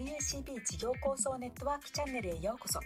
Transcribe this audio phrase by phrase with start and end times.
[0.00, 2.80] NUCB 事業構想ネットワークチャンネルへようこそ。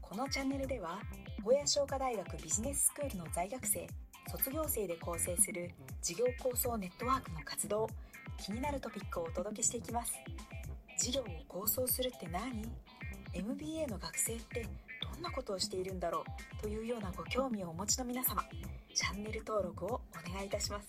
[0.00, 0.98] このチャンネルでは
[1.44, 3.86] 小屋商科大学ビジネススクールの在学生
[4.30, 7.86] 卒業生で構成する事業構想ネットワークの活動
[8.38, 10.14] 気になるトピックをお届けしていきます。
[10.98, 12.62] 事業を構想するって何
[13.34, 14.66] ？MBA の学生って
[15.12, 16.24] どんなことをしているんだろ
[16.58, 16.62] う？
[16.62, 18.42] というようなご興味をお持ちの皆様
[18.94, 20.88] チャンネル登録をお願いいたします。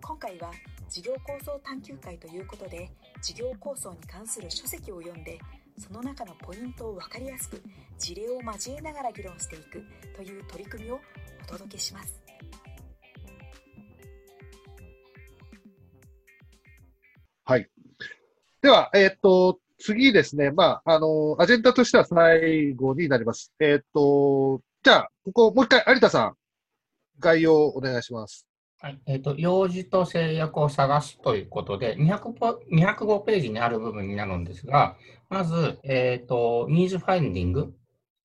[0.00, 0.52] 今回は
[0.88, 2.88] 事業構想探究会ということで
[3.20, 5.38] 事業構想に関する書籍を読んで
[5.78, 7.62] その中のポイントを分かりやすく
[7.98, 11.00] 事例を交えながら議論していくという取り組みを
[11.44, 12.26] お届けします
[17.48, 17.68] はい。
[18.60, 20.50] では、えっ、と、次ですね。
[20.50, 23.52] まあ、あの、アジェンダとしては最後になります。
[23.60, 26.34] えっ、と、じゃあ、ここ、もう一回、有田さん、
[27.20, 28.48] 概要をお願いします。
[28.86, 34.94] はいえー、と用事と制約を探すということで200ポ、205ページにある部分になるんですが、
[35.28, 37.74] まず、えーと、ニーズファインディング、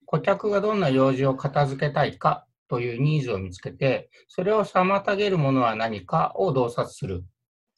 [0.06, 7.24] 顧客がどんな用事を片付けたいかというニーズを見つけて、それを妨げるものは何かを洞察する。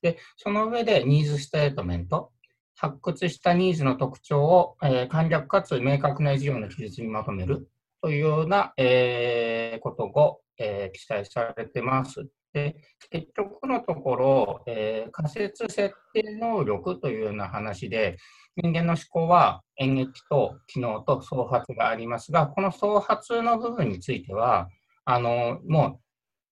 [0.01, 2.33] で、その上でニーズステートメント、
[2.75, 7.69] 発掘したニーズの特徴を、えー簡略かつ明確な事業の記述にまとめる
[8.01, 12.27] というような、えーことを、えー記載されてます。
[12.53, 12.75] で
[13.09, 18.17] 結局のところ、えー仮説設定能力というような話で、
[18.55, 24.69] 人間の思考は演劇と機能と創発がありますが、この創発の部分については、
[25.05, 25.99] あのもう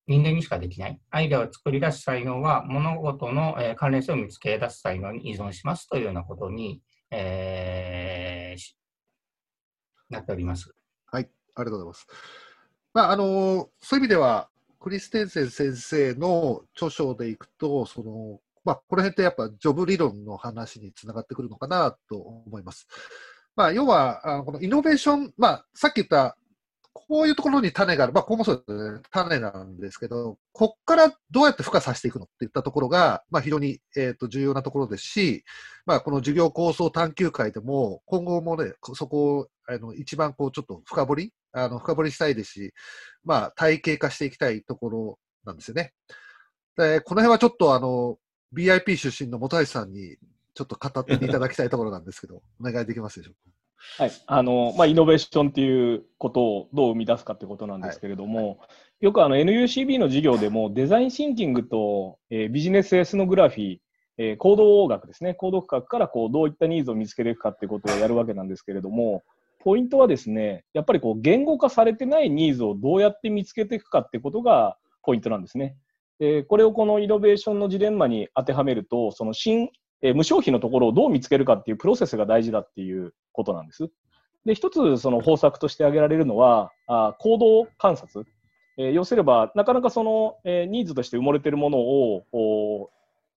[0.08, 1.00] 人間にしかできない。
[1.12, 8.82] アイデアを作り出す才能は物事の、えー関連性を見つけ出す才能に依存しますというようなことに、えー
[10.12, 10.74] なっております。
[11.12, 12.08] はい、ありがとうございます。
[12.94, 14.50] まあ、あの、そういう意味では、
[14.82, 22.88] クリステンセン先生の著書でいくと、その、まあ、この辺ってやっぱジョブ理論の話につながってくるのかなと思います。
[23.56, 26.36] まあ、要は、あのこのイノベーション、まあ、さっき言った、
[26.94, 28.14] こういうところに種がある。
[28.14, 29.00] まあ、ここもそうですね。
[29.12, 35.46] 種なんですけど、こっからどうやって孵化させていくのっていったところが、まあ、非常に、えっ、と、重要なところですし、
[35.86, 42.74] まあ、この授業構想探究会でも、今後もね、そこを、あの、一番こう、ちょっと深掘りあの、深掘りしたいですし、
[43.24, 45.94] まあ、体系化していきたいところなんですよね。
[46.78, 48.18] で、この辺はちょっとあの、
[48.54, 50.18] BIP 出身の本橋さんに、
[50.54, 53.36] ちょっと語っていただきたいところなんですけど、 お願いできますでしょう
[53.98, 54.04] か？
[54.04, 58.60] はい、あの、まあ、イノベーションっていうことをどう生み出すかってことなんですけれども、
[59.00, 63.78] よくあの NUCB の授業でもデザインシンキングと、えービジネスエスノグラフィー、
[64.18, 69.24] えー行動学ですね、行動学からこうどういったニーズを見つけていくかってことをやるわけなんですけれども、
[69.64, 75.76] ポイントはですね、やっぱりこう言語化されてないニーズをどうやって見つけていくかってことがポイントなんですね。
[76.20, 79.70] でこれをこのイノベーションのジレンマに当てはめると、その新、
[80.04, 83.90] え無消費のところをどう見つけるかっていうプロセスが大事だっていうことなんです。
[84.46, 88.26] で、一つその方策として挙げられるのは、あ行動観察。
[88.78, 92.90] えー要すれば、なかなかその、えニーズとして埋もれているものを、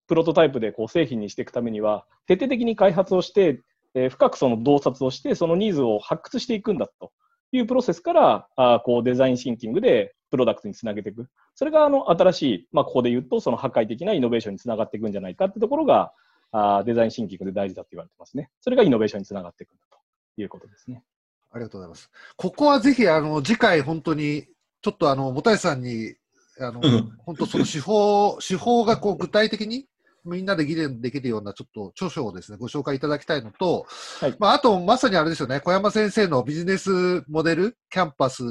[0.06, 3.60] プロトタイプでこう製品にしていくためには、徹底的に開発をして、
[3.94, 7.12] えー深くその洞察をして、そのニーズを発掘していくんだと
[7.52, 11.28] いうプロセスから、あーこうデザインシンキングでプロダクトにつなげていく。
[11.54, 16.12] それがあの新しい、まあ、ここで言うと、その破壊的なイノベーションにつながっていくんじゃないかってところが、
[16.52, 18.50] あーデザインシンキングで大事だと言われてますね。
[18.60, 21.04] それがイノベーションにつながっていくんだということですね。
[21.52, 22.10] ありがとうございます。
[22.36, 24.46] ここはぜひ、あの、次回本当に、
[24.82, 26.14] ちょっとあの、本橋さんに、
[26.58, 29.86] あの、うん本当その手法、手法がこう具体的に
[30.24, 33.86] みんなで議論できるようなちょっと著書をですね、ご紹介いただきたいのと、
[34.20, 34.36] はい。
[34.38, 38.42] まあ、あと、まさにあれですよね、小山先生のビジネスモデル、キャンパス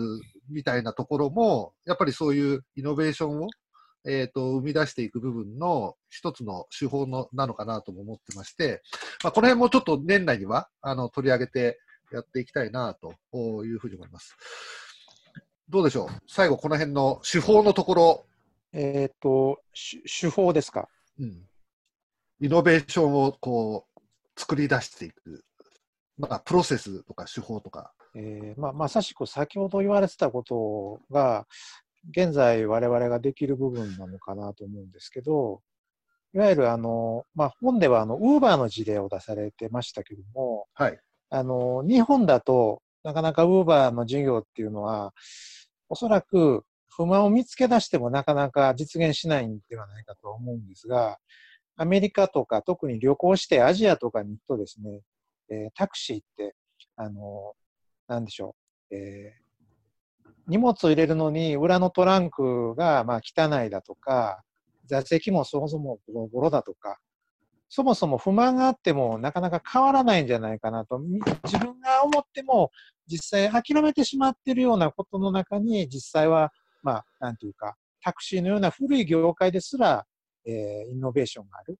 [0.50, 3.47] みたいなところも、やっぱりそういうイノベーションを、
[4.06, 8.81] えっ、と、生み出していく部分の一つの手法のなのかなとも思ってまして、
[9.23, 11.79] まあ、この辺もちょっと年内には、あの、取り上げて
[12.11, 13.16] やっていきたいなと
[13.63, 14.35] いうふうに思います。
[15.69, 16.07] どうでしょう？
[16.28, 18.25] 最後、この辺の手法のところ、
[18.73, 20.90] えっ、と、し手法ですか？
[21.19, 21.41] うん、
[22.44, 24.02] イノベーションをこう
[24.38, 25.46] 作り出していく、
[26.17, 31.47] まあ、プロセスとか手法とか、えーまあ、まさしく先ほど言われてたことが、
[32.09, 35.62] 現在我々ができる部分なのかなと思うんですけど、
[36.34, 45.14] いわゆるあの、まあ、本ではあの、ウーバーの事例を出されてましたけども、はい、あの、日本だとなかなかウーバーの事業っていうのは、
[45.88, 51.20] おそらく不満を見つけ出してもなかなか実現しないんではないかとは思うんですが、
[51.75, 55.02] アメリカとか特に旅行してアジアとかに行くとですね、
[55.49, 56.55] えータクシーって、
[56.96, 57.53] あの、
[58.08, 58.55] なんでしょ
[58.91, 59.43] う、えー
[60.47, 64.43] 荷物を入れるのに裏のトランクがまあ汚いだとか、
[64.85, 66.99] 座席もそもそもボロボロだとか、
[67.70, 70.99] そもそも不満があってもなかなか変わらないんじゃないかなと、
[71.46, 72.72] 自分が思っても
[73.08, 80.05] 実際諦めてしまっているようなことの中に、実際は、まあ、なんていうか、タクシーのような古い業界ですら、
[80.45, 81.78] えー、イノベーションがある。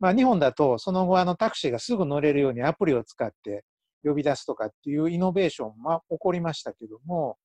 [0.00, 3.64] まあ、日本だと、その後、あの、タクシーがすぐ乗れるようにアプリを使って
[4.02, 7.38] 呼び出すとかっていうイノベーションも起こりましたけども、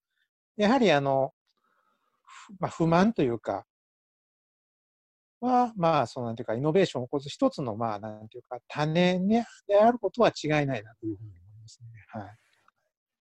[0.57, 1.31] やはりあの、
[2.59, 3.65] まあ、不満というか、
[5.41, 11.87] は、まあ、そのなんていうか、イノベーションを起こす一つの、まあ、なんていうか、種、ね、であることは違いないなというふうに思いますね。
[12.07, 12.21] はい。
[12.23, 12.27] あ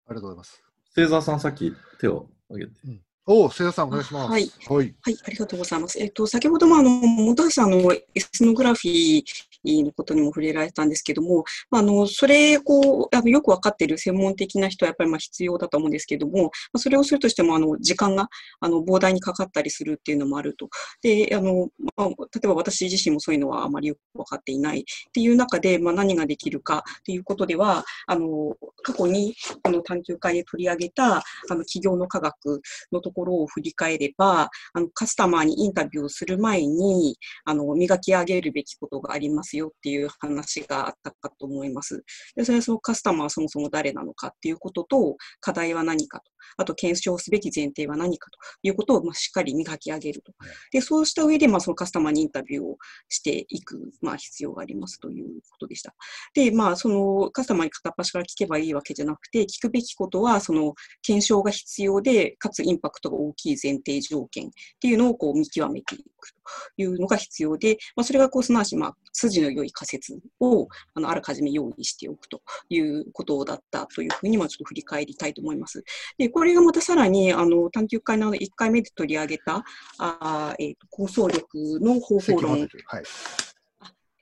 [0.09, 0.65] りがとうございます。
[0.97, 2.81] 星座さん、さっき手を挙げて。
[2.87, 4.31] うんお瀬田さん、お願いします。
[4.31, 4.51] はい。
[4.69, 5.99] はい、はい、ありがとうございます。
[6.01, 9.23] えっ、と、先ほども、あの、本橋さんのエスノグラフィー
[9.65, 18.29] のことにも触れられたんですけども、あ、の、それ、こう、あのよくわかっている専門的な人はやっぱりまあ必要だと思うんですけども、ま、それをするとしても、あの、時間が、
[18.61, 20.69] あの、膨大にかかったりするっていうのもあると。
[21.03, 22.15] で、あの、まあ、例
[22.45, 32.61] えば私自身もそういうのはあまりよくわかっていないっていう中で、まあ、何ができるかっていうことでは、あの、過去に、この探究会で取り上げた、あの、企業の科学
[32.93, 42.05] のところを振り返れば、あのカスタマーにインタビューをする前に、あの磨き上げるべきことがありますよっていう話があったかと思います。
[42.37, 46.25] でそれはそのカスタマーはそもそも誰なのかっていうことと、課題は何かと、
[46.57, 50.33] あと検証すべき前提は何かということを、まあ、しっかり磨き上げると。
[50.73, 52.77] で、そうした上で、まあ、そのカスタマーにインタビューを
[53.09, 55.95] していく、まあ、必要がありますということでした。
[56.35, 64.51] で、まあ、そのカスタマーに片っ端から聞けばいいわけじゃなくて、聞くべきことは、その検証が必要で、かつインパクトが大きい前提条件っ
[64.81, 66.41] ていうのをこう見極めていくと
[66.77, 75.85] いうのが必要で、まあ、それがこうすなわち、まあ、筋の良い仮説をあのあらかじめ用意しておくということだったというふうに、まあ、ちょっと振り返りたいと思います。
[76.19, 79.65] で、これがまたさらに、あの、探究会の1回目で取り上げた、
[79.99, 82.53] あえーと、構想力の方法論。
[82.53, 82.69] はい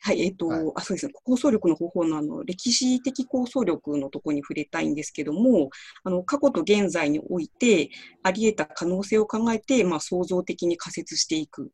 [0.03, 1.12] はい、えっ、ー、と、はい、あ、そうですね。
[1.12, 5.69] 構想力の方法のあの、歴史的構想力のところに触れたいんですけども、
[6.05, 7.91] あの、過去と現在において、
[8.23, 11.67] あり得た可能性を考えて、まあ、創造的に仮説していくっ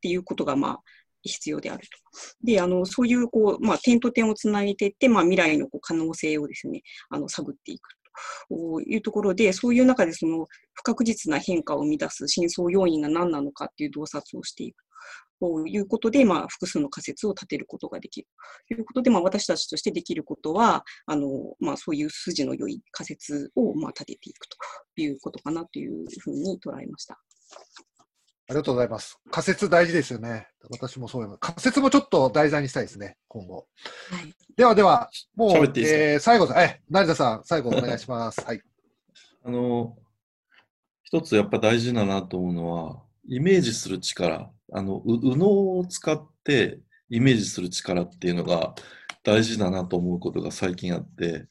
[0.00, 0.80] ていうことが、まあ、
[1.22, 1.98] 必要であると。
[2.42, 7.97] で、あの、そういう、こう、まあ、点と点をつなげていって、まあ、未来のこう可能性をですね、あの、探っていくと
[8.86, 14.84] いうところで、そういう中でその不確実な変化を生み出す真相要因が何なのかっていう洞察をしていく。
[15.40, 18.28] ということで、まあ、複数の仮説を立てることができる
[18.66, 21.28] ということで、まあ、私たちとしてできることは、あの
[21.60, 24.56] まあ、そういう筋の良い仮説を、まあ、立てていくと
[24.96, 27.20] いうことかなというふうに捉えました。
[28.50, 29.18] ありがとうございます。
[29.30, 30.48] 仮説大事ですよね。
[30.70, 33.66] 私もそういう仮説もちょっと題材にしたいですね、今後。
[34.10, 38.40] はい、ではでは、もう、えー、最後、え、成田さん、最後お願いします。
[38.46, 38.62] はい。
[39.44, 39.98] あの、
[41.02, 46.80] 一つやっぱ大事だなと思うのは、イメージする力、あの、右脳を使って
[47.10, 48.74] イメージする力っていうのが
[49.24, 51.46] 大事だなと思うことが最近あって、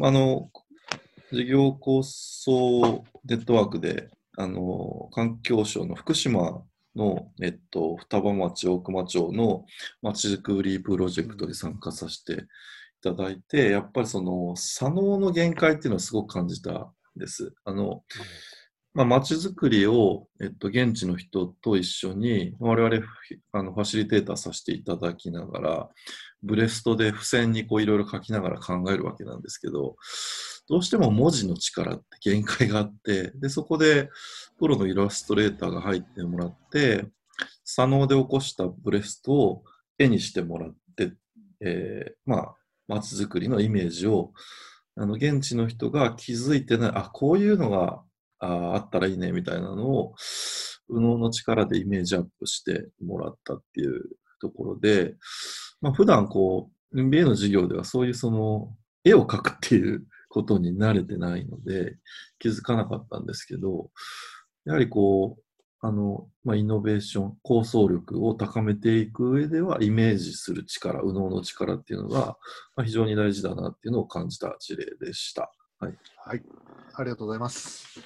[0.00, 0.50] あの、
[1.30, 6.62] 事業構想ネットワークで、あの、環境省の福島
[6.94, 9.64] の、えっと、双葉町、大熊町の
[10.02, 12.36] まちづくりプロジェクトに参加させてい
[13.02, 17.52] ただいて、やっぱりその、左脳の限界っていうのはすごく感じたんです。
[17.64, 18.04] あの、
[18.92, 23.06] まあ、づくりを、えっと、現地の人と一緒に、我々
[23.52, 25.88] あのファシリテーターさせていただきながら、
[26.42, 29.96] ブレストで付箋にいろいろ書きながら考えるわけなんですけど、
[30.68, 34.08] どうしても文字の力って限界があって、で、そこで
[34.58, 37.06] プロのイラストレーターが入ってもらって、
[37.64, 39.64] 左脳で起こしたブレストを
[39.98, 41.12] 絵にしてもらって、
[41.60, 42.54] えー、まあ、
[42.88, 44.32] 街づくりのイメージを、
[44.96, 48.02] あの、現地の人が気づいてない、あ、こういうのが
[48.40, 50.14] ああったらいいねみたいなのを、
[50.88, 54.02] 右脳の力でイメージアップしてもらったっていう
[54.40, 55.14] ところで、
[55.80, 58.74] まあ、普段こう、MBA の授業ではそういうその、
[59.04, 61.98] 絵を描くっていうことに慣れてないので、
[62.38, 63.90] 気づかなかったんですけど、
[64.64, 65.42] やはりこう、
[65.82, 72.36] あの、まあ、イノベーション、構想力を高めていく上では、イメージする力、右脳の力っていうのが、
[72.76, 75.52] まあ、非常に大事だなっていうのを感じた事例でした。
[75.78, 75.98] はい。
[76.18, 76.42] はい。
[76.94, 78.00] ありがとうございます。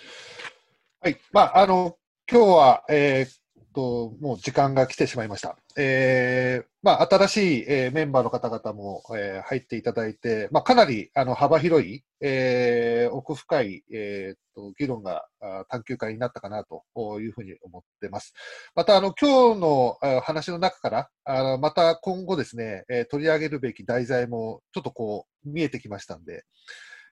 [1.01, 1.19] はい。
[1.33, 1.99] まあ、あの、
[2.31, 3.44] 今日は、えー、
[3.75, 5.59] と、もう時間が来てしまいました。
[5.77, 15.27] えー、まあ、新しい、えー、メンバーの方々も、えー、入っていただいて、まあ、かなりあの幅広い、えー、奥深い、えー、と議論が
[15.69, 16.85] 探究会になったかなと
[17.21, 18.33] いうふうに思ってます。
[18.75, 26.45] また、あの、今日の話の中から、あまた今後ですね、えー、取り上げるべき題材もちょっとこう見えてきましたんで、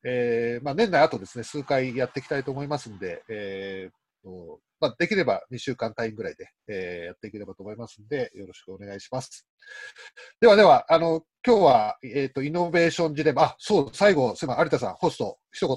[0.04, 4.02] えーまあ、年内あとですね、数回やっていきたいと思いますんで、えー
[4.82, 9.46] まあ、できれば2週間単位ぐらいで、えーやっていければと思いますので、よろしくお願いします。
[10.40, 15.76] ではでは、あの、今日は、えっ、と、イノベーションジレンマ、あ、そう、最後、すみません、有田さん、ホスト、一言、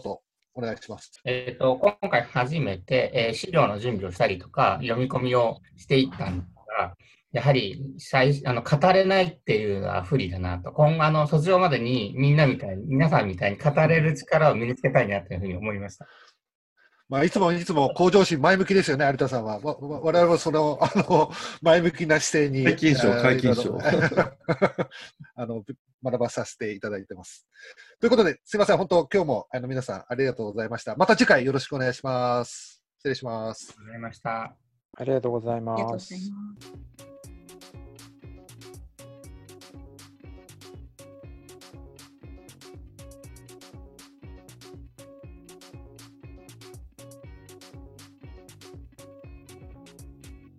[0.56, 1.12] お願いします。
[1.24, 6.96] えっと今回初めて、えー資料の準備をしたりとか、読み込みをしていったんですが、
[7.32, 16.08] やはり最あの語れないっていうのは不利だなと、今後あの卒業までにみんなみたいに、皆さんみたいに語れる力を身につけたいなというふうに思いました。
[17.08, 19.60] まあ、いつもいつも向上心前向きですよね、有田さんは。
[19.60, 21.32] わわ我々もその、 あの、
[21.62, 22.66] 前向きな姿勢に。
[22.66, 23.78] 皆勤賞えー皆勤賞
[25.36, 25.64] あの、
[26.04, 27.48] 学ばさせていただいてます。
[28.00, 30.96] ということで、すいません、本当、今日もあの皆さんありがとうございました。
[30.96, 32.84] また次回よろしくお願いします。
[32.98, 33.76] 失礼します。
[33.78, 34.56] ありがとうございました。
[34.98, 35.62] ありがとうござい。
[35.62, 37.15] ます。